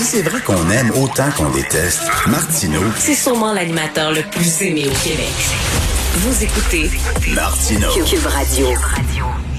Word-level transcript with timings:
Si 0.00 0.06
c'est 0.16 0.22
vrai 0.22 0.40
qu'on 0.40 0.70
aime 0.70 0.90
autant 0.92 1.30
qu'on 1.36 1.50
déteste, 1.50 2.04
Martineau, 2.26 2.80
C'est 2.96 3.12
sûrement 3.12 3.52
l'animateur 3.52 4.12
le 4.12 4.22
plus 4.30 4.62
aimé 4.62 4.84
au 4.86 5.04
Québec. 5.06 5.28
Vous 6.14 6.42
écoutez 6.42 6.90
Martineau. 7.34 7.88
Cube 8.06 8.24
Radio. 8.26 8.68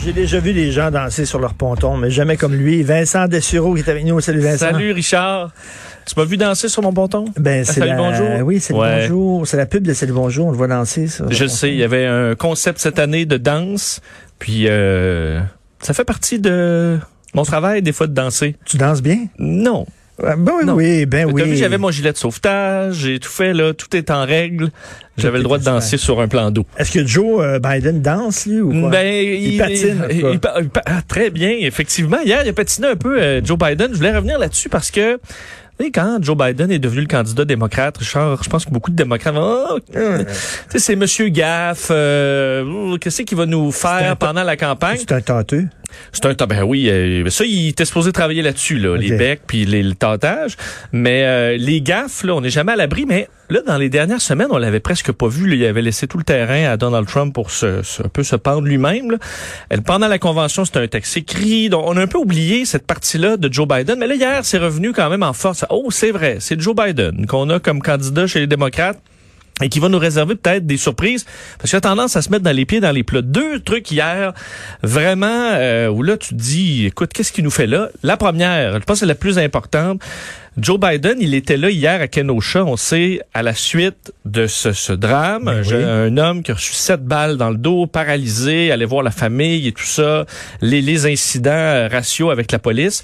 J'ai 0.04 0.14
déjà 0.14 0.40
vu 0.40 0.54
des 0.54 0.72
gens 0.72 0.90
danser 0.90 1.26
sur 1.28 1.38
leur 1.38 1.54
ponton, 1.54 1.96
mais 1.96 2.10
jamais 2.10 2.38
comme 2.38 2.56
lui. 2.56 2.82
Vincent 2.82 3.28
Dessureau 3.28 3.76
qui 3.76 3.82
est 3.82 3.90
avec 3.90 4.04
nous. 4.04 4.20
Salut 4.20 4.40
Vincent. 4.40 4.72
Salut 4.72 4.92
Richard. 4.94 5.52
Tu 6.08 6.16
m'as 6.18 6.26
vu 6.26 6.38
danser 6.38 6.70
sur 6.70 6.82
mon 6.82 6.92
ponton? 6.92 7.26
Ben, 7.38 7.64
c'est 7.64 7.74
Salut 7.74 7.90
la... 7.92 7.98
bonjour. 7.98 8.28
Oui, 8.44 8.60
c'est 8.60 8.74
Ouais. 8.74 9.04
le 9.04 9.14
bonjour. 9.14 9.48
C'est 9.48 9.58
la 9.58 9.68
pub 9.68 9.86
de 9.86 9.94
Salut 9.94 10.14
Bonjour. 10.14 10.48
On 10.48 10.52
le 10.52 10.58
voit 10.58 10.68
danser. 10.68 11.06
Ça, 11.06 11.26
Je 11.30 11.44
le 11.44 11.50
sais, 11.50 11.70
il 11.70 11.78
y 11.78 11.84
avait 11.84 12.08
un 12.08 12.34
concept 12.34 12.80
cette 12.80 12.98
année 12.98 13.28
de 13.28 13.38
danse, 13.38 14.02
puis 14.40 14.66
euh, 14.68 15.40
ça 15.82 15.94
fait 15.94 16.04
partie 16.06 16.40
de 16.40 16.98
mon 17.36 17.44
travail 17.44 17.84
des 17.84 17.92
fois 17.94 18.08
de 18.08 18.14
danser. 18.14 18.56
Tu 18.66 18.78
danses 18.78 19.04
bien? 19.04 19.28
Non. 19.38 19.86
Ah, 20.24 20.36
Ben 20.38 20.54
oui, 20.60 20.66
Non. 20.66 20.74
oui, 20.74 21.06
ben 21.06 21.30
oui. 21.32 21.56
j'avais 21.56 21.78
mon 21.78 21.90
gilet 21.92 22.12
de 22.12 22.18
sauvetage, 22.18 22.96
j'ai 22.96 23.20
tout 23.20 23.30
fait 23.30 23.54
là, 23.54 23.74
tout 23.74 23.96
est 23.96 24.12
en 24.12 24.26
règle. 24.26 24.70
J'avais 25.18 25.38
le 25.38 25.44
droit 25.44 25.58
de 25.58 25.64
danser 25.64 25.98
sur 25.98 26.20
un 26.22 26.28
plan 26.28 26.52
d'eau. 26.52 26.66
Est-ce 26.78 26.92
que 26.92 27.06
Joe 27.06 27.42
euh, 27.44 27.60
Biden 27.60 28.02
danse, 28.02 28.46
lui, 28.46 28.62
ou 28.62 28.72
quoi? 28.82 28.90
Ben, 28.90 29.06
il, 29.26 29.58
patine. 29.58 30.04
il- 30.10 30.18
il 30.34 30.40
pa- 30.40 30.56
il 30.62 30.70
pa- 30.70 30.82
ah, 30.86 31.02
très 31.08 31.30
bien, 31.30 31.52
effectivement. 31.60 32.18
Hier, 32.26 32.42
il 32.44 32.50
a 32.50 32.54
patiné 32.54 32.88
un 32.88 32.96
peu 32.96 33.22
euh, 33.22 33.42
Joe 33.44 33.58
Biden. 33.58 33.90
Je 33.92 33.98
voulais 33.98 34.16
revenir 34.16 34.40
là-dessus 34.40 34.70
parce 34.70 34.90
que 34.90 35.20
quand 35.96 36.20
Joe 36.22 36.38
Biden 36.38 36.72
est 36.72 36.78
devenu 36.80 37.02
le 37.02 37.08
candidat 37.08 37.44
démocrate, 37.44 37.98
Richard, 37.98 38.44
je 38.44 38.50
pense 38.50 38.66
que 38.66 38.70
beaucoup 38.72 38.92
de 38.92 38.96
démocrates 38.96 39.34
vont, 39.34 39.66
oh, 39.72 39.80
tu 39.92 39.98
sais, 40.70 40.78
c'est 40.80 40.96
Monsieur 40.96 41.30
Gaff, 41.30 41.88
euh, 41.90 42.64
oh, 42.64 42.98
qu'est-ce 43.02 43.24
qu'il 43.24 43.36
va 43.38 43.48
nous 43.48 43.72
faire 43.72 44.16
pendant 44.18 44.44
la 44.44 44.56
campagne? 44.58 44.98
C'est 45.00 45.12
un 45.12 45.22
tâteux. 45.22 45.66
C'est 46.14 46.26
un 46.26 46.34
temps, 46.34 46.48
ben 46.48 46.64
oui, 46.64 46.90
euh, 46.90 47.30
ça, 47.30 47.46
il 47.46 47.70
était 47.70 47.86
supposé 47.86 48.12
travailler 48.12 48.42
là-dessus, 48.42 48.78
là, 48.78 48.96
les 48.98 49.12
becs 49.18 49.42
puis 49.48 49.66
les, 49.66 49.84
le 49.84 49.96
tentage. 49.96 50.56
Mais 50.92 51.24
euh, 51.26 51.58
les 51.58 51.82
gaffes, 51.82 52.24
là, 52.24 52.36
on 52.36 52.42
n'est 52.42 52.50
jamais 52.50 52.72
à 52.74 52.76
l'abri. 52.76 53.06
Mais 53.06 53.28
là, 53.50 53.60
dans 53.66 53.78
les 53.78 53.90
dernières 53.90 54.22
semaines, 54.22 54.48
on 54.52 54.58
l'avait 54.58 54.80
presque 54.80 55.12
pas 55.12 55.28
vu. 55.28 55.48
là. 55.48 55.56
il 55.56 55.66
avait 55.66 55.82
laissé 55.82 56.08
tout 56.08 56.18
le 56.18 56.24
terrain 56.24 56.66
à 56.72 56.78
Donald 56.78 57.08
Trump 57.08 57.34
pour 57.34 57.52
se, 57.52 57.82
se- 57.84 58.04
un 58.04 58.08
peu 58.10 58.24
se 58.24 58.36
pendre 58.36 58.62
lui-même. 58.68 59.18
Pendant 59.86 60.08
la 60.08 60.20
convention, 60.20 60.66
c'était 60.66 60.80
un 60.80 60.88
texte 60.88 61.18
écrit. 61.18 61.70
Donc, 61.70 61.84
on 61.88 61.98
a 61.98 62.02
un 62.02 62.08
peu 62.08 62.18
oublié 62.18 62.66
cette 62.66 62.86
partie-là 62.86 63.38
de 63.38 63.52
Joe 63.52 63.68
Biden. 63.68 63.98
Mais 64.00 64.08
là, 64.08 64.16
hier, 64.16 64.40
c'est 64.44 64.58
revenu 64.58 64.94
quand 64.94 65.10
même 65.10 65.24
en 65.24 65.34
force. 65.34 65.66
Oh, 65.70 65.88
c'est 65.90 66.12
vrai, 66.12 66.38
c'est 66.40 66.60
Joe 66.60 66.76
Biden 66.76 67.26
qu'on 67.28 67.50
a 67.50 67.60
comme 67.60 67.82
candidat 67.82 68.28
chez 68.28 68.40
les 68.40 68.48
démocrates 68.48 69.00
et 69.62 69.70
qui 69.70 69.80
va 69.80 69.90
nous 69.90 70.00
réserver 70.00 70.36
peut-être 70.36 70.66
des 70.66 70.78
surprises 70.78 71.26
parce 71.58 71.70
qu'il 71.70 71.78
a 71.78 71.82
tendance 71.82 72.16
à 72.16 72.22
se 72.22 72.30
mettre 72.30 72.44
dans 72.44 72.56
les 72.56 72.66
pieds 72.66 72.80
dans 72.80 72.92
les 72.92 73.04
plats. 73.04 73.22
Deux 73.22 73.60
trucs 73.60 73.92
hier 73.92 74.34
vraiment 74.84 75.52
euh, 75.54 75.90
où 75.90 76.04
là 76.04 76.18
tu 76.18 76.30
te 76.30 76.40
dis 76.40 76.86
écoute 76.86 77.12
qu'est-ce 77.14 77.32
qu'il 77.32 77.44
nous 77.44 77.52
fait 77.52 77.68
là? 77.68 77.90
La 78.04 78.18
première, 78.18 78.74
je 78.74 78.80
pense 78.80 78.98
que 78.98 79.00
c'est 79.02 79.06
la 79.06 79.16
plus 79.16 79.38
importante. 79.38 80.02
Joe 80.58 80.78
Biden, 80.78 81.16
il 81.22 81.34
était 81.34 81.56
là 81.56 81.70
hier 81.70 82.02
à 82.02 82.10
Kenosha, 82.10 82.66
on 82.66 82.76
sait 82.76 83.22
à 83.34 83.42
la 83.42 83.54
suite 83.56 84.12
de 84.26 84.48
ce, 84.48 84.74
ce 84.74 84.92
drame, 84.92 85.46
Ben 85.46 85.52
un, 85.54 85.58
oui. 85.62 85.68
je- 85.70 85.76
un 85.78 86.18
homme 86.18 86.44
qui 86.44 86.52
a 86.52 86.56
reçu 86.56 86.74
sept 86.74 87.06
balles 87.06 87.38
dans 87.38 87.50
le 87.52 87.56
dos, 87.56 87.88
paralysé, 87.88 88.70
allait 88.70 88.84
voir 88.86 89.02
la 89.02 89.12
famille 89.12 89.66
et 89.66 89.72
tout 89.72 89.86
ça, 89.86 90.26
les, 90.60 90.82
les 90.82 91.06
incidents 91.06 91.52
euh, 91.52 91.88
raciaux 91.88 92.32
avec 92.32 92.52
la 92.52 92.60
police. 92.60 93.02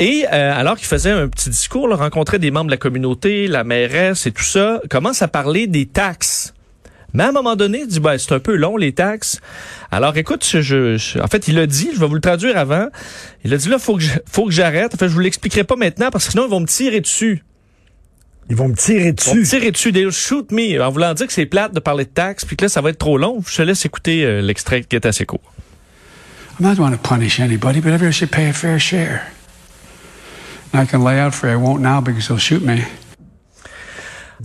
Et 0.00 0.26
euh, 0.30 0.52
alors 0.54 0.76
qu'il 0.76 0.86
faisait 0.86 1.10
un 1.10 1.28
petit 1.28 1.48
discours, 1.48 1.88
là, 1.88 1.96
rencontrait 1.96 2.38
des 2.38 2.50
membres 2.50 2.66
de 2.66 2.72
la 2.72 2.76
communauté, 2.76 3.46
la 3.48 3.64
mairesse 3.64 4.26
et 4.26 4.30
tout 4.32 4.44
ça, 4.44 4.80
commence 4.90 5.22
à 5.22 5.28
parler 5.28 5.66
des 5.66 5.86
taxes. 5.86 6.52
Mais 7.14 7.24
à 7.24 7.28
un 7.28 7.32
moment 7.32 7.56
donné, 7.56 7.80
il 7.80 7.86
dit, 7.86 8.00
ben, 8.00 8.16
c'est 8.18 8.32
un 8.32 8.38
peu 8.38 8.54
long, 8.56 8.76
les 8.76 8.92
taxes. 8.92 9.40
Alors, 9.90 10.16
écoute, 10.16 10.46
je, 10.50 10.60
je- 10.62 11.18
en 11.20 11.26
fait, 11.26 11.46
il 11.48 11.58
a 11.58 11.66
dit, 11.66 11.90
je 11.94 12.00
vais 12.00 12.06
vous 12.06 12.14
le 12.14 12.20
traduire 12.20 12.56
avant. 12.56 12.88
Il 13.44 13.52
a 13.52 13.56
dit, 13.58 13.68
là, 13.68 13.78
faut 13.78 13.96
que 13.96 14.02
je- 14.02 14.18
faut 14.30 14.46
que 14.46 14.50
j'arrête. 14.52 14.94
En 14.94 14.96
fait, 14.96 15.08
je 15.08 15.12
vous 15.14 15.20
l'expliquerai 15.20 15.64
pas 15.64 15.76
maintenant 15.76 16.10
parce 16.10 16.24
que 16.26 16.30
sinon, 16.32 16.44
ils 16.46 16.50
vont 16.50 16.60
me 16.60 16.66
tirer 16.66 17.00
dessus. 17.00 17.42
Ils 18.50 18.56
vont 18.56 18.68
me 18.68 18.74
tirer 18.74 18.98
Ils 19.16 19.24
vont 19.24 19.34
me 19.34 19.40
dessus. 19.40 19.56
tirer 19.58 19.70
dessus. 19.70 19.92
They'll 19.92 20.10
shoot 20.10 20.50
me. 20.50 20.80
En 20.82 20.90
voulant 20.90 21.14
dire 21.14 21.26
que 21.26 21.32
c'est 21.32 21.46
plate 21.46 21.72
de 21.74 21.80
parler 21.80 22.04
de 22.04 22.10
taxes 22.10 22.44
puis 22.44 22.56
que 22.56 22.64
là, 22.64 22.68
ça 22.68 22.80
va 22.80 22.90
être 22.90 22.98
trop 22.98 23.18
long. 23.18 23.42
Je 23.46 23.56
te 23.56 23.62
laisse 23.62 23.84
écouter 23.84 24.24
euh, 24.24 24.40
l'extrait 24.42 24.82
qui 24.82 24.96
est 24.96 25.06
assez 25.06 25.24
court. 25.26 25.40
I'm 26.60 26.66
not 26.66 26.74
going 26.76 26.92
to 26.92 26.98
punish 26.98 27.40
anybody, 27.40 27.80
but 27.80 27.88
everybody 27.92 28.12
should 28.12 28.30
pay 28.30 28.48
a 28.48 28.52
fair 28.52 28.78
share. 28.80 29.22
And 30.74 30.82
I 30.82 30.86
can 30.86 31.04
lay 31.04 31.20
out 31.20 31.34
for 31.34 31.48
you. 31.48 31.54
I 31.54 31.56
won't 31.56 31.80
now 31.82 32.00
because 32.00 32.28
they'll 32.28 32.38
shoot 32.38 32.62
me. 32.64 32.82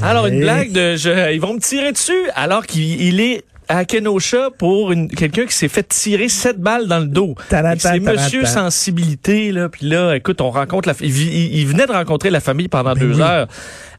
Alors, 0.02 0.28
une 0.28 0.40
blague 0.40 0.72
de, 0.72 0.96
je- 0.96 1.34
ils 1.34 1.41
vont 1.41 1.53
me 1.53 1.59
tirer 1.59 1.91
dessus 1.91 2.30
alors 2.35 2.66
qu'il 2.66 3.02
il 3.02 3.19
est 3.19 3.44
à 3.69 3.84
Kenosha 3.84 4.50
pour 4.58 4.91
une, 4.94 5.09
quelqu'un 5.09 5.46
qui 5.46 5.53
s'est 5.53 5.68
fait 5.68 5.84
tirer 5.88 6.30
sept 6.30 6.58
balles 6.59 6.88
dans 6.88 7.00
le 7.00 7.08
dos. 7.08 7.35
C'est 7.50 8.00
Monsieur. 8.00 8.46
Sensibilité, 8.46 9.52
là. 9.52 9.69
Puis 9.69 9.86
là, 9.88 10.13
écoute, 10.16 10.40
on 10.41 10.52
rencontre 10.52 10.88
la, 10.88 10.96
il, 11.02 11.09
il- 11.18 11.56
il 11.59 11.68
venait 11.68 11.86
de 11.86 11.91
rencontrer 11.91 12.30
la 12.30 12.40
famille 12.40 12.68
pendant 12.69 12.94
Ben 12.94 13.00
deux 13.02 13.16
oui. 13.16 13.22
heures. 13.22 13.47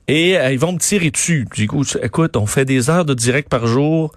Et 0.07 0.39
euh, 0.39 0.53
ils 0.53 0.59
vont 0.59 0.73
me 0.73 0.79
tirer 0.79 1.11
dessus. 1.11 1.47
Du 1.55 1.67
coup, 1.67 1.85
écoute, 2.03 2.37
on 2.37 2.47
fait 2.47 2.65
des 2.65 2.89
heures 2.89 3.05
de 3.05 3.13
direct 3.15 3.49
par 3.51 3.67
jour. 3.67 4.13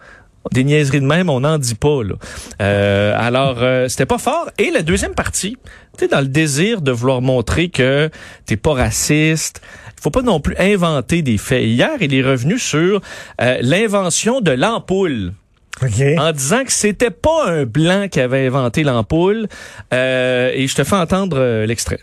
Des 0.54 0.64
niaiseries 0.64 1.02
de 1.02 1.06
même, 1.06 1.30
on 1.30 1.42
n'en 1.42 1.60
dit 1.60 1.76
pas. 1.76 2.02
Là. 2.04 2.16
Euh, 2.62 3.14
alors, 3.16 3.58
euh, 3.62 3.88
c'était 3.90 4.08
pas 4.08 4.18
fort. 4.18 4.50
Et 4.58 4.72
la 4.72 4.82
deuxième 4.82 5.14
partie, 5.14 5.58
tu 5.98 6.06
sais, 6.06 6.08
dans 6.08 6.22
le 6.22 6.28
désir 6.28 6.82
de 6.82 6.92
vouloir 6.92 7.22
montrer 7.22 7.70
que 7.70 8.10
t'es 8.48 8.58
pas 8.58 8.74
raciste, 8.74 9.62
faut 10.02 10.10
pas 10.10 10.24
non 10.24 10.40
plus 10.40 10.56
inventer 10.58 11.22
des 11.22 11.38
faits. 11.38 11.64
Hier, 11.64 11.92
il 12.02 12.14
est 12.14 12.24
revenu 12.24 12.58
sur 12.58 13.02
euh, 13.40 13.58
l'invention 13.62 14.42
de 14.42 14.52
l'ampoule 14.52 15.34
OK. 15.82 16.02
en 16.18 16.32
disant 16.32 16.64
que 16.64 16.72
c'était 16.72 17.12
pas 17.12 17.48
un 17.48 17.66
blanc 17.66 18.08
qui 18.10 18.20
avait 18.20 18.48
inventé 18.48 18.84
l'ampoule. 18.84 19.48
Euh, 19.94 20.52
et 20.54 20.68
je 20.68 20.76
te 20.76 20.84
fais 20.84 20.96
entendre 20.96 21.38
euh, 21.40 21.66
l'extrait. 21.68 22.00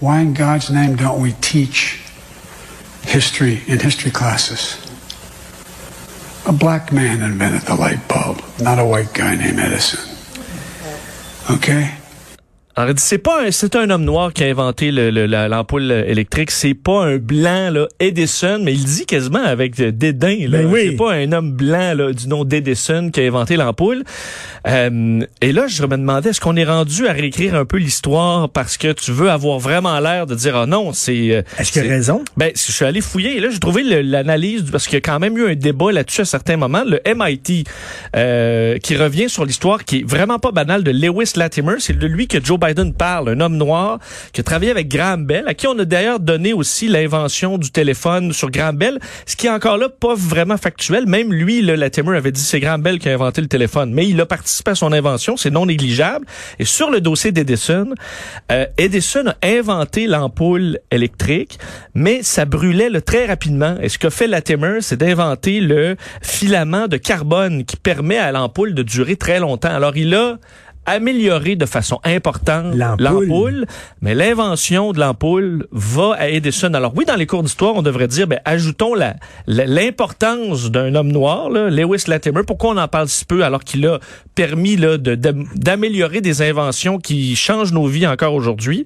Why 0.00 0.20
in 0.20 0.32
God's 0.32 0.70
name 0.70 0.94
don't 0.94 1.20
we 1.20 1.34
teach 1.40 2.00
history 3.04 3.60
in 3.68 3.78
history 3.78 4.10
classes? 4.12 4.78
A 6.46 6.52
black 6.52 6.90
man 6.92 7.20
invented 7.20 7.62
the 7.66 7.76
light 7.78 8.00
bulb, 8.08 8.40
not 8.60 8.78
a 8.78 8.84
white 8.84 9.12
guy 9.12 9.36
named 9.36 9.58
Edison. 9.58 10.00
Okay? 11.50 11.90
Alors, 12.76 12.94
c'est 12.98 13.18
pas 13.18 13.46
un, 13.46 13.50
c'est 13.50 13.74
un 13.74 13.90
homme 13.90 14.04
noir 14.04 14.32
qui 14.32 14.44
a 14.44 14.46
inventé 14.46 14.92
le- 14.92 15.10
le- 15.10 15.26
l'ampoule 15.26 15.90
électrique. 15.90 16.52
C'est 16.52 16.72
pas 16.74 17.04
un 17.04 17.16
blanc, 17.16 17.68
là, 17.70 17.88
Edison, 17.98 18.60
mais 18.62 18.72
il 18.72 18.84
dit 18.84 19.06
quasiment 19.06 19.42
avec 19.44 19.78
euh, 19.80 19.90
dédain, 19.90 20.36
là. 20.48 20.58
Ben 20.62 20.66
oui. 20.66 20.80
C'est 20.90 20.96
pas 20.96 21.12
un 21.14 21.32
homme 21.32 21.50
blanc, 21.52 21.94
là, 21.94 22.12
du 22.12 22.28
nom 22.28 22.44
d'Edison 22.44 23.10
qui 23.10 23.20
a 23.20 23.24
inventé 23.26 23.56
l'ampoule. 23.56 24.04
Euh, 24.68 25.20
et 25.40 25.50
là, 25.52 25.66
je 25.66 25.82
me 25.82 25.88
demandais, 25.88 26.30
est-ce 26.30 26.40
qu'on 26.40 26.54
est 26.56 26.64
rendu 26.64 27.08
à 27.08 27.12
réécrire 27.12 27.56
un 27.56 27.64
peu 27.64 27.76
l'histoire 27.78 28.48
parce 28.48 28.76
que 28.76 28.92
tu 28.92 29.10
veux 29.10 29.30
avoir 29.30 29.58
vraiment 29.58 29.98
l'air 29.98 30.26
de 30.26 30.36
dire, 30.36 30.54
ah 30.56 30.66
non, 30.66 30.92
c'est, 30.92 31.34
euh, 31.34 31.42
Est-ce 31.58 31.72
c'est- 31.72 31.80
raison? 31.88 32.22
ben, 32.36 32.52
je 32.54 32.70
suis 32.72 32.84
allé 32.84 33.00
fouiller 33.00 33.36
et 33.36 33.40
là, 33.40 33.48
j'ai 33.50 33.58
trouvé 33.58 33.82
le- 33.82 34.00
l'analyse 34.02 34.64
parce 34.70 34.84
qu'il 34.86 34.94
y 34.94 34.98
a 34.98 35.00
quand 35.00 35.18
même 35.18 35.36
eu 35.36 35.48
un 35.50 35.54
débat 35.56 35.90
là-dessus 35.90 36.20
à 36.20 36.24
certains 36.24 36.56
moments. 36.56 36.84
Le 36.86 37.00
MIT 37.04 37.64
euh, 38.16 38.78
qui 38.78 38.96
revient 38.96 39.28
sur 39.28 39.44
l'histoire 39.44 39.84
qui 39.84 39.98
est 39.98 40.08
vraiment 40.08 40.38
pas 40.38 40.52
banale 40.52 40.84
de 40.84 40.92
Lewis 40.92 41.32
Latimer, 41.36 41.74
c'est 41.80 41.98
de 41.98 42.06
lui 42.06 42.28
que 42.28 42.42
Joe 42.42 42.59
Biden 42.60 42.92
parle, 42.92 43.30
un 43.30 43.40
homme 43.40 43.56
noir 43.56 43.98
qui 44.32 44.40
a 44.40 44.44
travaillé 44.44 44.70
avec 44.70 44.88
Graham 44.88 45.26
Bell, 45.26 45.44
à 45.46 45.54
qui 45.54 45.66
on 45.66 45.78
a 45.78 45.84
d'ailleurs 45.84 46.20
donné 46.20 46.52
aussi 46.52 46.88
l'invention 46.88 47.58
du 47.58 47.70
téléphone 47.70 48.32
sur 48.32 48.50
Graham 48.50 48.76
Bell, 48.76 48.98
ce 49.26 49.36
qui 49.36 49.46
est 49.46 49.50
encore 49.50 49.78
là 49.78 49.88
pas 49.88 50.14
vraiment 50.14 50.56
factuel. 50.56 51.06
Même 51.06 51.32
lui, 51.32 51.62
le 51.62 51.74
Latimer 51.74 52.16
avait 52.16 52.32
dit 52.32 52.40
c'est 52.40 52.60
Graham 52.60 52.82
Bell 52.82 52.98
qui 52.98 53.08
a 53.08 53.14
inventé 53.14 53.40
le 53.40 53.48
téléphone, 53.48 53.92
mais 53.92 54.08
il 54.08 54.20
a 54.20 54.26
participé 54.26 54.72
à 54.72 54.74
son 54.74 54.92
invention, 54.92 55.36
c'est 55.36 55.50
non 55.50 55.66
négligeable. 55.66 56.26
Et 56.58 56.64
sur 56.64 56.90
le 56.90 57.00
dossier 57.00 57.32
d'Edison, 57.32 57.94
euh, 58.52 58.66
Edison 58.78 59.24
a 59.26 59.46
inventé 59.46 60.06
l'ampoule 60.06 60.78
électrique, 60.90 61.58
mais 61.94 62.22
ça 62.22 62.44
brûlait 62.44 62.90
très 63.00 63.26
rapidement. 63.26 63.76
Et 63.80 63.88
ce 63.88 63.98
que 63.98 64.10
fait 64.10 64.26
Latimer, 64.26 64.78
c'est 64.80 64.96
d'inventer 64.96 65.60
le 65.60 65.96
filament 66.22 66.88
de 66.88 66.96
carbone 66.96 67.64
qui 67.64 67.76
permet 67.76 68.18
à 68.18 68.32
l'ampoule 68.32 68.74
de 68.74 68.82
durer 68.82 69.16
très 69.16 69.40
longtemps. 69.40 69.74
Alors 69.74 69.96
il 69.96 70.14
a 70.14 70.38
amélioré 70.90 71.56
de 71.56 71.66
façon 71.66 71.98
importante 72.04 72.74
L'ampoule. 72.74 73.66
mais 74.00 74.14
l'invention 74.14 74.92
de 74.92 75.00
l'ampoule 75.00 75.66
va 75.72 76.14
à 76.18 76.28
Edison. 76.28 76.72
Alors 76.74 76.92
oui, 76.96 77.04
dans 77.04 77.16
les 77.16 77.26
cours 77.26 77.42
d'histoire, 77.42 77.74
on 77.74 77.82
devrait 77.82 78.08
dire, 78.08 78.26
ben, 78.26 78.40
ajoutons 78.44 78.94
la- 78.94 79.16
la- 79.46 79.66
l'importance 79.66 80.70
d'un 80.70 80.94
homme 80.94 81.12
noir, 81.12 81.50
là, 81.50 81.68
Lewis 81.70 82.04
Latimer. 82.06 82.42
Pourquoi 82.46 82.70
on 82.70 82.76
en 82.76 82.88
parle 82.88 83.08
si 83.08 83.24
peu 83.24 83.44
alors 83.44 83.64
qu'il 83.64 83.86
a 83.86 83.98
permis 84.34 84.76
là, 84.76 84.98
de- 84.98 85.14
de- 85.14 85.44
d'améliorer 85.56 86.20
des 86.20 86.42
inventions 86.42 86.98
qui 86.98 87.36
changent 87.36 87.72
nos 87.72 87.86
vies 87.86 88.06
encore 88.06 88.34
aujourd'hui? 88.34 88.84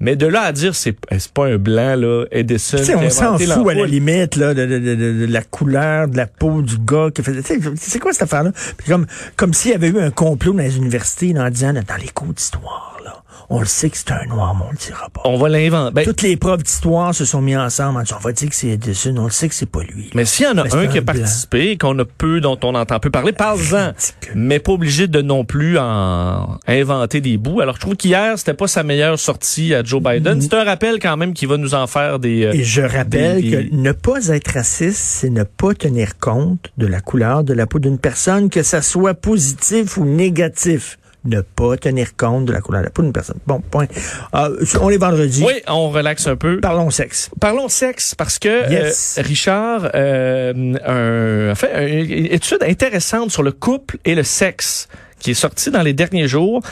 Mais 0.00 0.14
de 0.14 0.26
là 0.26 0.42
à 0.42 0.52
dire 0.52 0.74
c'est 0.74 0.94
c'est 1.18 1.32
pas 1.32 1.46
un 1.46 1.56
blanc 1.58 1.96
là, 1.96 2.24
Edison. 2.30 2.76
Tu 2.78 2.84
sais, 2.84 2.92
qui 2.92 2.98
a 2.98 3.02
on 3.06 3.10
s'en 3.10 3.36
fout 3.38 3.68
à 3.70 3.74
la 3.74 3.86
limite 3.86 4.36
là, 4.36 4.54
de, 4.54 4.64
de- 4.66 4.78
de- 4.78 4.94
de- 4.94 5.32
la 5.32 5.42
couleur 5.42 6.06
de 6.08 6.16
la 6.16 6.26
peau 6.26 6.62
du 6.62 6.78
gars 6.78 7.08
qui 7.14 7.22
faisait. 7.22 7.42
tu 7.42 7.60
sais, 7.60 7.72
C'est 7.76 7.98
quoi 7.98 8.12
cette 8.12 8.22
affaire-là? 8.22 8.52
Puis 8.76 8.88
Comme, 8.88 9.06
comme 9.36 9.52
s'il 9.54 9.72
y 9.72 9.74
avait 9.74 9.88
eu 9.88 9.98
un 9.98 10.10
complot 10.10 10.52
dans 10.52 10.62
les 10.62 10.76
universités 10.76 11.32
là, 11.32 11.44
en 11.46 11.50
disant 11.50 11.72
dans 11.72 11.82
les 12.00 12.08
cours 12.14 12.32
d'histoire, 12.32 12.97
là, 13.08 13.22
On 13.50 13.60
le 13.60 13.66
sait 13.66 13.88
que 13.90 13.96
c'est 13.96 14.10
un 14.12 14.24
noir, 14.26 14.54
mais 14.54 14.64
on 14.68 14.70
le 14.72 14.76
dira 14.76 15.08
pas. 15.12 15.22
On 15.24 15.36
va 15.38 15.48
l'inventer. 15.48 15.94
Ben, 15.94 16.04
Toutes 16.04 16.22
les 16.22 16.36
profs 16.36 16.62
d'histoire 16.62 17.14
se 17.14 17.24
sont 17.24 17.40
mis 17.40 17.56
ensemble 17.56 18.02
on 18.14 18.18
va 18.20 18.32
dire 18.32 18.48
que 18.50 18.54
c'est 18.54 18.68
Edison, 18.68 19.14
on 19.18 19.24
le 19.24 19.30
sait 19.30 19.48
que 19.48 19.54
c'est 19.54 19.66
pas 19.70 19.82
lui. 19.82 20.10
mais 20.14 20.24
s'il 20.24 20.44
y 20.46 20.48
en 20.48 20.58
a 20.58 20.64
Mais 20.64 20.70
c'est 20.70 20.76
un 20.76 20.86
qui 20.86 20.98
a 20.98 21.00
blanc. 21.00 21.14
participé, 21.14 21.76
qu'on 21.78 21.98
a 21.98 22.04
peu, 22.04 22.40
dont 22.40 22.58
on 22.62 22.74
entend 22.74 22.98
peu 23.00 23.10
parler, 23.10 23.32
parle-en. 23.32 23.92
Mais 24.34 24.58
pas 24.58 24.72
obligé 24.72 25.06
de 25.08 25.22
non 25.22 25.44
plus 25.44 25.78
en 25.78 26.58
inventer 26.66 27.20
des 27.20 27.36
bouts. 27.38 27.60
Alors, 27.60 27.74
je 27.76 27.80
trouve 27.80 27.96
qu'hier, 27.96 28.38
c'était 28.38 28.54
pas 28.54 28.68
sa 28.68 28.82
meilleure 28.82 29.18
sortie 29.18 29.74
à 29.74 29.82
Joe 29.82 30.02
Biden. 30.02 30.40
C'est 30.40 30.54
un 30.54 30.64
rappel 30.64 30.98
quand 31.00 31.16
même 31.16 31.32
qui 31.34 31.46
va 31.46 31.56
nous 31.56 31.74
en 31.74 31.86
faire 31.86 32.18
des... 32.18 32.44
euh, 32.44 32.52
Et 32.52 32.64
je 32.64 32.82
rappelle 32.82 33.40
des- 33.42 33.50
des- 33.50 33.68
que 33.70 33.74
ne 33.74 33.92
pas 33.92 34.26
être 34.28 34.52
raciste, 34.54 34.98
c'est 35.00 35.30
ne 35.30 35.44
pas 35.44 35.74
tenir 35.74 36.18
compte 36.18 36.70
de 36.76 36.86
la 36.86 37.00
couleur 37.00 37.44
de 37.44 37.54
la 37.54 37.66
peau 37.66 37.78
d'une 37.78 37.98
personne, 37.98 38.50
que 38.50 38.62
ça 38.62 38.82
soit 38.82 39.14
positif 39.14 39.96
ou 39.96 40.04
négatif. 40.04 40.98
Ne 41.28 41.42
pas 41.42 41.76
tenir 41.76 42.16
compte 42.16 42.46
de 42.46 42.52
la 42.52 42.60
couleur 42.60 42.80
de 42.80 42.86
la 42.86 42.90
peau 42.90 43.02
d'une 43.02 43.12
personne. 43.12 43.38
Bon, 43.46 43.60
point. 43.60 43.86
Ah, 44.32 44.48
on 44.80 44.88
est 44.90 44.96
vendredi. 44.96 45.44
Oui, 45.46 45.52
on 45.68 45.90
relaxe 45.90 46.26
un 46.26 46.36
peu. 46.36 46.58
Parlons 46.60 46.90
sexe. 46.90 47.30
Parlons 47.40 47.68
sexe 47.68 48.14
parce 48.14 48.38
que 48.38 48.70
Yes. 48.70 49.16
euh, 49.18 49.22
Richard 49.22 49.90
euh, 49.94 50.74
un, 50.86 51.52
a 51.52 51.54
fait 51.54 52.00
une 52.02 52.26
étude 52.32 52.62
intéressante 52.62 53.30
sur 53.30 53.42
le 53.42 53.52
couple 53.52 53.98
et 54.04 54.14
le 54.14 54.22
sexe 54.22 54.88
qui 55.20 55.32
est 55.32 55.34
sortie 55.34 55.70
dans 55.70 55.82
les 55.82 55.92
derniers 55.92 56.28
jours. 56.28 56.62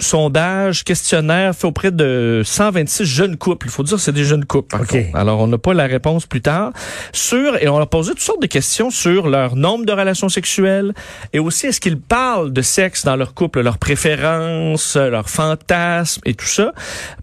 Sondage, 0.00 0.84
questionnaire 0.84 1.54
fait 1.54 1.66
auprès 1.66 1.90
de 1.90 2.42
126 2.44 3.04
jeunes 3.04 3.36
couples. 3.36 3.66
Il 3.66 3.70
faut 3.70 3.82
dire 3.82 3.96
que 3.96 4.02
c'est 4.02 4.12
des 4.12 4.24
jeunes 4.24 4.44
couples. 4.44 4.68
Par 4.68 4.82
OK. 4.82 4.90
contre. 4.90 5.16
Alors, 5.16 5.40
on 5.40 5.46
n'a 5.46 5.58
pas 5.58 5.74
la 5.74 5.86
réponse 5.86 6.26
plus 6.26 6.40
tard. 6.40 6.72
Sur, 7.12 7.62
et 7.62 7.68
on 7.68 7.78
leur 7.78 7.88
posé 7.88 8.10
toutes 8.10 8.20
sortes 8.20 8.42
de 8.42 8.46
questions 8.46 8.90
sur 8.90 9.28
leur 9.28 9.56
nombre 9.56 9.84
de 9.84 9.92
relations 9.92 10.28
sexuelles 10.28 10.94
et 11.32 11.38
aussi 11.38 11.66
est-ce 11.66 11.80
qu'ils 11.80 12.00
parlent 12.00 12.52
de 12.52 12.62
sexe 12.62 13.04
dans 13.04 13.16
leur 13.16 13.34
couple, 13.34 13.60
leurs 13.60 13.78
préférences, 13.78 14.96
leurs 14.96 15.30
fantasmes 15.30 16.22
et 16.24 16.34
tout 16.34 16.46
ça, 16.46 16.72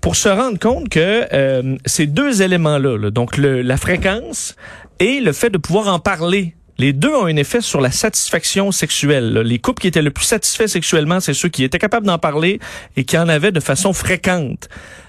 pour 0.01 0.15
se 0.15 0.29
rendre 0.29 0.59
compte 0.59 0.89
que 0.89 1.25
euh, 1.33 1.77
ces 1.85 2.07
deux 2.07 2.41
éléments-là, 2.41 2.97
là, 2.97 3.11
donc 3.11 3.37
le, 3.37 3.61
la 3.61 3.77
fréquence 3.77 4.55
et 4.99 5.19
le 5.19 5.33
fait 5.33 5.49
de 5.49 5.57
pouvoir 5.57 5.87
en 5.87 5.99
parler 5.99 6.55
les 6.77 6.91
deux 6.93 7.13
ont 7.13 7.25
un 7.25 7.35
effet 7.37 7.61
sur 7.61 7.79
la 7.81 7.91
satisfaction 7.91 8.71
sexuelle. 8.71 9.33
là. 9.33 9.43
Les 9.43 9.59
couples 9.59 9.81
qui 9.81 9.87
étaient 9.87 10.01
le 10.01 10.11
plus 10.11 10.25
satisfaits 10.25 10.67
sexuellement, 10.67 11.19
c'est 11.19 11.33
ceux 11.33 11.49
qui 11.49 11.63
étaient 11.63 11.79
capables 11.79 12.05
d'en 12.05 12.17
parler 12.19 12.59
et 12.97 13.03
qui 13.05 13.17
en 13.17 13.29
avaient 13.29 13.51
de 13.53 13.59
façon 13.61 13.93
fréquente. 13.93 14.67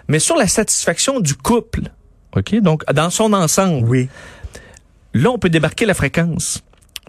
Mais 0.08 0.18
sur 0.20 0.36
la 0.36 0.46
satisfaction 0.46 1.18
du 1.20 1.34
couple, 1.34 1.80
OK, 2.36 2.54
donc 2.60 2.84
dans 2.92 3.10
son 3.10 3.32
ensemble, 3.32 3.88
Oui. 3.88 4.08
là, 5.14 5.30
on 5.30 5.38
peut 5.38 5.48
débarquer 5.50 5.86
la 5.86 5.94
fréquence. 5.94 6.62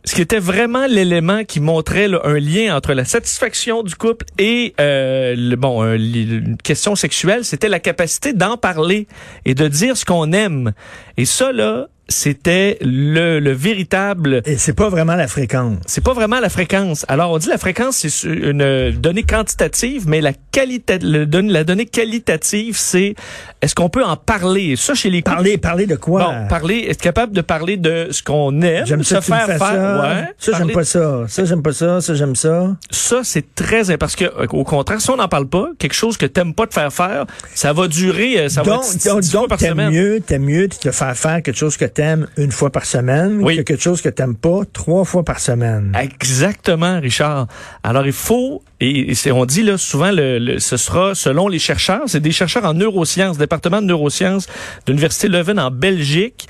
Ce 0.05 0.15
qui 0.15 0.21
était 0.21 0.39
vraiment 0.39 0.87
l'élément 0.87 1.43
qui 1.43 1.59
montrait 1.59 2.07
là, 2.07 2.21
un 2.23 2.39
lien 2.39 2.75
entre 2.77 2.93
la 2.93 3.03
satisfaction 3.03 3.83
du 3.83 3.93
couple 3.95 4.25
et 4.39 4.73
euh, 4.79 5.35
le, 5.35 5.55
bon 5.57 5.81
un- 5.81 5.95
une 5.95 6.55
question 6.63 6.95
sexuelle, 6.95 7.43
c'était 7.43 7.67
la 7.67 7.79
capacité 7.81 8.31
d'en 8.31 8.55
parler 8.55 9.07
et 9.43 9.53
de 9.53 9.67
dire 9.67 9.97
ce 9.97 10.05
qu'on 10.05 10.31
aime. 10.31 10.71
Et 11.17 11.25
ça 11.25 11.51
là, 11.51 11.87
c'était 12.09 12.77
le, 12.81 13.39
le 13.39 13.51
véritable 13.51 14.41
Et 14.45 14.57
c'est 14.57 14.73
pas 14.73 14.89
vraiment 14.89 15.15
la 15.15 15.27
fréquence. 15.27 15.77
c'est 15.85 16.03
pas 16.03 16.13
vraiment 16.13 16.39
la 16.39 16.49
fréquence. 16.49 17.05
Alors, 17.07 17.31
on 17.31 17.37
dit 17.37 17.49
la 17.49 17.57
fréquence, 17.57 17.97
c'est 17.97 18.27
une 18.27 18.91
donnée 18.91 19.23
quantitative, 19.23 20.07
mais 20.07 20.21
la 20.21 20.31
qualité, 20.51 20.99
le 20.99 21.25
don- 21.25 21.47
la 21.49 21.63
donnée 21.63 21.85
qualitative, 21.85 22.77
c'est 22.77 23.15
est-ce 23.61 23.75
qu'on 23.75 23.89
peut 23.89 24.03
en 24.03 24.15
parler? 24.15 24.75
Ça, 24.75 24.93
chez 24.93 25.09
les 25.09 25.21
Parler, 25.21 25.57
parler 25.57 25.85
de 25.87 25.95
quoi? 25.95 26.23
Bon, 26.23 26.47
parler, 26.47 26.85
être 26.89 27.01
capable 27.01 27.33
de 27.33 27.41
parler 27.41 27.75
de 27.77 28.07
ce 28.11 28.23
qu'on 28.23 28.61
aime, 28.61 28.85
J'aime 28.85 29.03
se 29.03 29.15
ça, 29.15 29.21
faire 29.21 29.45
faire, 29.47 29.57
ça. 29.59 30.01
ouais. 30.01 30.27
Ça, 30.37 30.51
j'aime 30.57 30.71
pas 30.71 30.83
ça. 30.85 31.25
Ça, 31.27 31.43
j'aime 31.45 31.61
pas 31.61 31.73
ça. 31.73 31.99
Ça, 32.01 32.13
j'aime 32.15 32.35
ça. 32.35 32.75
Ça, 32.91 33.21
c'est 33.23 33.53
très 33.55 33.97
parce 33.97 34.15
que, 34.15 34.25
au 34.55 34.63
contraire, 34.63 35.01
si 35.01 35.09
on 35.09 35.17
n'en 35.17 35.27
parle 35.27 35.47
pas, 35.47 35.69
quelque 35.77 35.93
chose 35.93 36.15
que 36.17 36.25
t'aimes 36.25 36.53
pas 36.53 36.67
te 36.67 36.73
faire 36.73 36.91
faire, 36.93 37.25
ça 37.53 37.73
va 37.73 37.87
durer, 37.87 38.39
euh, 38.39 38.49
ça 38.49 38.63
va 38.63 38.75
donc, 38.75 38.83
dix- 38.83 39.05
donc, 39.05 39.23
donc, 39.31 39.49
par 39.49 39.57
t'aimes 39.57 39.71
semaine. 39.71 39.91
mieux, 39.91 40.19
t'aimes 40.25 40.45
mieux 40.45 40.67
de 40.67 40.75
te 40.75 40.91
faire 40.91 41.15
faire 41.17 41.41
quelque 41.43 41.57
chose 41.57 41.75
que 41.77 41.85
t'aimes 41.97 42.27
une 42.37 42.51
fois 42.51 42.69
par 42.71 42.85
semaine 42.85 43.39
Oui. 43.41 43.57
que 43.57 43.61
quelque 43.63 43.81
chose 43.81 44.01
que 44.03 44.09
t'aimes 44.09 44.35
pas 44.35 44.59
trois 44.71 45.03
fois 45.03 45.23
par 45.23 45.39
semaine. 45.39 45.91
Exactement, 45.99 46.99
Richard. 46.99 47.47
Alors, 47.83 48.05
il 48.05 48.11
faut, 48.11 48.61
et, 48.79 49.13
on 49.31 49.45
dit 49.45 49.63
là 49.63 49.77
souvent, 49.79 50.11
le, 50.11 50.37
le- 50.37 50.59
ce 50.59 50.77
sera 50.77 51.15
selon 51.15 51.47
les 51.47 51.57
chercheurs, 51.57 52.03
c'est 52.05 52.19
des 52.19 52.31
chercheurs 52.31 52.65
en 52.65 52.75
neurosciences, 52.75 53.39
département 53.39 53.81
de 53.81 53.87
neurosciences 53.87 54.45
de 54.85 54.91
l'Université 54.91 55.27
Leuven 55.27 55.59
en 55.59 55.71
Belgique, 55.71 56.47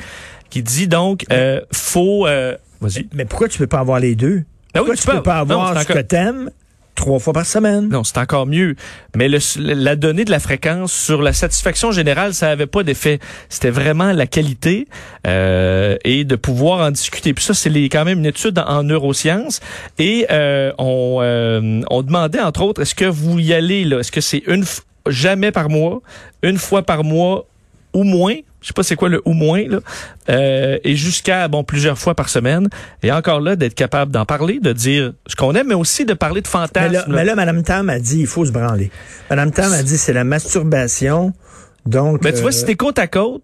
qui 0.50 0.62
dit 0.64 0.88
donc, 0.90 1.24
euh, 1.32 1.62
faut... 1.72 2.28
Euh, 2.28 2.56
Vas-y. 2.82 3.08
Mais 3.14 3.24
pourquoi 3.26 3.48
tu 3.48 3.58
peux 3.58 3.68
pas 3.68 3.80
avoir 3.80 4.00
les 4.02 4.16
deux? 4.16 4.44
Ben 4.74 4.82
oui, 4.82 4.88
pourquoi 4.88 4.96
tu 4.98 5.08
peux 5.08 5.14
peux. 5.14 5.24
pas 5.24 5.38
avoir 5.38 5.82
ce 5.82 5.88
que 5.88 6.00
t'aimes 6.00 6.50
trois 6.98 7.20
fois 7.20 7.32
par 7.32 7.46
semaine? 7.46 7.88
Non, 7.88 8.04
c'est 8.04 8.18
encore 8.18 8.46
mieux. 8.46 8.76
Mais 9.16 9.30
le, 9.30 9.40
la 9.58 9.96
donnée 9.96 10.26
de 10.26 10.32
la 10.32 10.40
fréquence 10.40 10.92
sur 10.92 11.22
la 11.22 11.32
satisfaction 11.32 11.94
générale, 11.94 12.34
ça 12.34 12.50
avait 12.50 12.68
pas 12.68 12.84
d'effet. 12.84 13.20
C'était 13.48 13.70
vraiment 13.70 14.12
la 14.12 14.28
qualité 14.28 14.88
euh, 15.26 15.96
et 16.04 16.26
de 16.26 16.36
pouvoir 16.36 16.86
en 16.86 16.92
discuter. 16.92 17.34
Puis 17.34 17.46
ça, 17.46 17.54
c'est 17.54 17.70
quand 17.90 18.04
même 18.04 18.20
une 18.20 18.26
étude 18.26 18.60
en, 18.60 18.80
en 18.80 18.84
neurosciences. 18.84 19.62
Et 19.98 20.28
euh, 20.32 20.74
on, 20.78 21.20
euh, 21.22 21.82
on 21.90 22.02
demandait, 22.02 22.42
entre 22.42 22.64
autres, 22.64 22.82
est-ce 22.82 22.96
que 22.96 23.06
vous 23.06 23.40
y 23.40 23.54
allez 23.54 23.86
là? 23.86 24.00
Est-ce 24.00 24.12
que 24.12 24.22
c'est 24.22 24.44
une 24.48 24.66
jamais 25.08 25.52
par 25.52 25.70
mois, 25.70 26.02
une 26.44 26.58
fois 26.58 26.84
par 26.84 27.04
mois 27.04 27.46
ou 27.98 28.04
moins? 28.04 28.36
Je 28.62 28.68
sais 28.68 28.74
pas 28.74 28.84
c'est 28.84 28.96
quoi 28.96 29.08
le 29.10 29.22
ou 29.26 29.34
moins 29.34 29.64
là, 29.68 29.80
Euh, 30.30 30.78
et 30.84 30.96
jusqu'à 30.96 31.48
bon 31.48 31.64
plusieurs 31.64 31.98
fois 31.98 32.16
par 32.16 32.28
semaine. 32.30 32.68
Et 33.04 33.12
encore 33.12 33.40
là, 33.40 33.56
d'être 33.56 33.76
capable 33.76 34.12
d'en 34.12 34.26
parler, 34.26 34.60
de 34.60 34.74
dire 34.74 35.14
ce 35.28 35.36
qu'on 35.36 35.54
aime, 35.54 35.68
mais 35.68 35.76
aussi 35.76 36.06
de 36.06 36.14
parler 36.14 36.42
de 36.42 36.48
Mais 36.48 36.52
fantasmes. 36.52 36.94
là, 36.94 37.00
là. 37.02 37.06
mais 37.08 37.24
là, 37.26 37.36
Mme 37.36 37.64
Tam 37.64 37.90
a 37.90 38.00
dit 38.00 38.20
il 38.22 38.28
faut 38.28 38.46
se 38.46 38.52
branler. 38.52 38.92
Mme 39.30 39.52
Tam 39.52 39.72
a 39.74 39.84
dit 39.84 39.98
c'est 39.98 40.14
la 40.14 40.24
masturbation. 40.24 41.34
Donc, 41.86 42.22
Ben, 42.24 42.34
tu 42.34 42.42
vois, 42.42 42.50
euh, 42.50 42.52
si 42.52 42.66
t'es 42.66 42.76
côte 42.76 43.00
à 43.00 43.08
côte, 43.08 43.44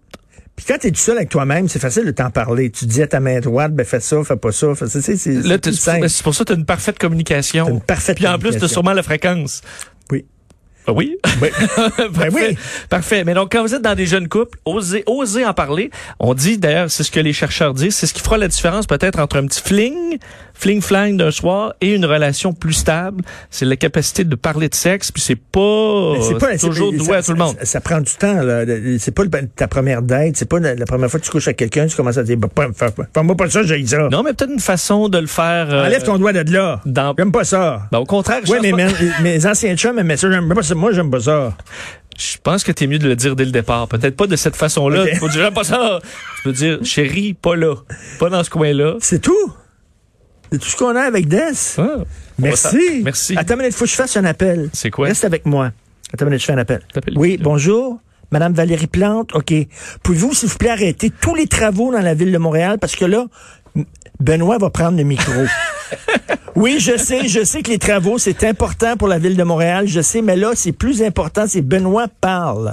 puis 0.56 0.66
quand 0.68 0.78
t'es 0.78 0.90
tout 0.90 1.00
seul 1.00 1.16
avec 1.16 1.30
toi-même, 1.30 1.66
c'est 1.68 1.78
facile 1.80 2.04
de 2.04 2.10
t'en 2.12 2.30
parler. 2.30 2.70
Tu 2.70 2.84
dis 2.86 3.02
à 3.02 3.06
ta 3.08 3.18
main 3.18 3.40
droite, 3.40 3.72
ben 3.74 3.84
fais 3.84 3.98
ça, 4.00 4.22
fais 4.22 4.36
pas 4.36 4.52
ça, 4.52 4.74
fais 4.76 4.86
ça. 4.86 5.00
C'est, 5.00 5.16
c'est, 5.16 5.34
ben, 5.42 6.08
c'est 6.08 6.22
pour 6.22 6.32
ça 6.34 6.44
que 6.44 6.48
tu 6.48 6.52
as 6.52 6.56
une 6.56 6.64
parfaite 6.66 6.98
communication. 6.98 7.64
T'as 7.66 7.72
une 7.72 7.80
parfaite 7.80 8.16
Puis 8.16 8.26
en 8.26 8.32
plus, 8.38 8.40
tu 8.40 8.46
as 8.46 8.50
communication. 8.50 8.68
sûrement 8.68 8.92
la 8.92 9.02
fréquence. 9.02 9.62
Oui. 10.88 11.16
Ah 11.22 11.30
Oui? 11.40 11.48
Oui. 11.50 11.50
Parfait. 11.76 12.08
Ben 12.10 12.30
oui. 12.32 12.58
Parfait. 12.88 13.24
Mais 13.24 13.34
donc, 13.34 13.52
quand 13.52 13.62
vous 13.62 13.74
êtes 13.74 13.82
dans 13.82 13.94
des 13.94 14.06
jeunes 14.06 14.28
couples, 14.28 14.58
osez, 14.64 15.02
osez 15.06 15.44
en 15.44 15.54
parler. 15.54 15.90
On 16.18 16.34
dit, 16.34 16.58
d'ailleurs, 16.58 16.90
c'est 16.90 17.02
ce 17.02 17.10
que 17.10 17.20
les 17.20 17.32
chercheurs 17.32 17.74
disent, 17.74 17.96
c'est 17.96 18.06
ce 18.06 18.14
qui 18.14 18.20
fera 18.20 18.38
la 18.38 18.48
différence 18.48 18.86
peut-être 18.86 19.18
entre 19.18 19.36
un 19.36 19.46
petit 19.46 19.62
fling, 19.62 20.18
fling-flang 20.54 21.16
d'un 21.16 21.30
soir 21.30 21.74
et 21.80 21.94
une 21.94 22.04
relation 22.06 22.52
plus 22.52 22.72
stable. 22.74 23.22
C'est 23.50 23.64
la 23.64 23.76
capacité 23.76 24.24
de 24.24 24.34
parler 24.36 24.68
de 24.68 24.74
sexe, 24.74 25.10
puis 25.10 25.22
c'est 25.22 25.36
pas, 25.36 26.14
toujours 26.60 26.92
doué 26.92 27.06
ça- 27.06 27.16
à 27.16 27.22
tout 27.22 27.32
le 27.32 27.38
monde. 27.38 27.56
Ça, 27.60 27.64
ça 27.66 27.80
prend 27.80 28.00
du 28.00 28.12
temps. 28.14 28.42
Là. 28.42 28.64
C'est 28.98 29.10
pas 29.12 29.24
le- 29.24 29.30
ta 29.56 29.68
première 29.68 30.02
date. 30.02 30.36
C'est 30.36 30.48
pas 30.48 30.60
la, 30.60 30.74
la 30.74 30.86
première 30.86 31.10
fois 31.10 31.20
que 31.20 31.24
tu 31.24 31.30
couches 31.30 31.48
avec 31.48 31.56
quelqu'un, 31.58 31.86
tu 31.86 31.96
commences 31.96 32.18
à 32.18 32.22
dire, 32.22 32.36
bah, 32.36 32.48
fais-moi 33.12 33.36
pas 33.36 33.50
ça, 33.50 33.62
j'ai 33.62 33.84
ça. 33.86 34.08
Non, 34.10 34.22
mais 34.22 34.32
peut-être 34.32 34.52
une 34.52 34.60
façon 34.60 35.08
de 35.08 35.18
le 35.18 35.26
faire. 35.26 35.66
euh, 35.70 35.84
Enlève 35.86 36.02
ton 36.02 36.18
doigt 36.18 36.32
de 36.32 36.52
là. 36.52 36.80
dans- 36.86 37.14
J'aime 37.18 37.32
pas 37.32 37.44
ça. 37.44 37.82
Ben, 37.92 37.98
au 37.98 38.04
contraire, 38.06 38.40
je 38.44 38.52
pense 38.52 38.62
mais 38.62 38.70
pas- 38.70 38.76
mes, 38.76 39.22
mes 39.22 39.46
anciens 39.46 39.76
chums 39.76 39.98
aimaient 39.98 40.16
ça, 40.16 40.30
j'aime 40.30 40.52
pas 40.54 40.62
ça. 40.62 40.74
Moi, 40.74 40.92
j'aime 40.92 41.10
pas 41.10 41.20
ça. 41.20 41.52
Je 42.16 42.36
pense 42.42 42.62
que 42.62 42.70
t'es 42.70 42.86
mieux 42.86 42.98
de 43.00 43.08
le 43.08 43.16
dire 43.16 43.34
dès 43.34 43.44
le 43.44 43.50
départ. 43.50 43.88
Peut-être 43.88 44.16
pas 44.16 44.28
de 44.28 44.36
cette 44.36 44.54
façon-là. 44.54 45.02
Ok. 45.02 45.16
Faut 45.18 45.28
dire 45.28 45.52
pas 45.52 45.64
ça. 45.64 45.98
Tu 46.36 46.42
peux 46.44 46.52
dire, 46.52 46.78
chérie, 46.84 47.34
pas 47.34 47.56
là. 47.56 47.74
Pas 48.20 48.30
dans 48.30 48.44
ce 48.44 48.50
coin-là. 48.50 48.94
C'est 49.00 49.20
tout. 49.20 49.52
C'est 50.50 50.58
tout 50.58 50.68
ce 50.68 50.76
qu'on 50.76 50.94
a 50.94 51.02
avec 51.02 51.28
Des. 51.28 51.52
Ah. 51.78 52.04
Merci. 52.38 53.02
Merci. 53.02 53.36
Attends, 53.36 53.58
il 53.60 53.72
faut 53.72 53.84
que 53.84 53.90
je 53.90 53.96
fasse 53.96 54.16
un 54.16 54.24
appel. 54.24 54.70
C'est 54.72 54.90
quoi? 54.90 55.06
Reste 55.08 55.24
avec 55.24 55.46
moi. 55.46 55.72
Attends, 56.12 56.26
une 56.26 56.30
minute, 56.30 56.40
je 56.40 56.46
fais 56.46 56.52
un 56.52 56.58
appel. 56.58 56.82
Oui, 57.16 57.38
bonjour. 57.40 57.98
Madame 58.30 58.52
Valérie 58.52 58.86
Plante, 58.86 59.34
OK. 59.34 59.52
Pouvez-vous, 60.02 60.34
s'il 60.34 60.48
vous 60.48 60.56
plaît, 60.56 60.70
arrêter 60.70 61.10
tous 61.10 61.34
les 61.34 61.46
travaux 61.46 61.92
dans 61.92 62.00
la 62.00 62.14
ville 62.14 62.32
de 62.32 62.38
Montréal? 62.38 62.78
Parce 62.80 62.96
que 62.96 63.04
là, 63.04 63.26
Benoît 64.20 64.58
va 64.58 64.70
prendre 64.70 64.96
le 64.96 65.04
micro. 65.04 65.32
oui, 66.56 66.78
je 66.80 66.96
sais, 66.96 67.28
je 67.28 67.44
sais 67.44 67.62
que 67.62 67.70
les 67.70 67.78
travaux, 67.78 68.18
c'est 68.18 68.44
important 68.44 68.96
pour 68.96 69.08
la 69.08 69.18
ville 69.18 69.36
de 69.36 69.42
Montréal, 69.42 69.86
je 69.86 70.00
sais, 70.00 70.22
mais 70.22 70.36
là, 70.36 70.52
c'est 70.54 70.72
plus 70.72 71.02
important, 71.02 71.44
c'est 71.46 71.62
Benoît 71.62 72.06
parle. 72.20 72.72